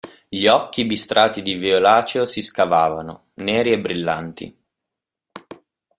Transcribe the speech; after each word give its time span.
Gli 0.27 0.47
occhi 0.47 0.87
bistrati 0.87 1.43
di 1.43 1.53
violaceo 1.53 2.25
si 2.25 2.41
scavavano, 2.41 3.25
neri 3.35 3.71
e 3.71 3.79
brillanti. 3.79 4.57